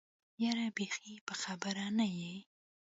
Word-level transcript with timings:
يره 0.43 0.67
بېخي 0.75 1.13
په 1.27 1.33
خبره 1.41 1.85
نه 1.97 2.05
يې. 2.17 2.35